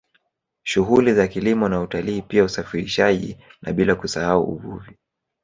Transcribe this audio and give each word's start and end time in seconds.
Shughuli 0.63 1.13
za 1.13 1.27
kilimo 1.27 1.69
na 1.69 1.81
utalii 1.81 2.21
pia 2.21 2.43
usafirishaji 2.43 3.37
na 3.61 3.73
bila 3.73 3.95
kusahau 3.95 4.43
uvuvi 4.43 4.97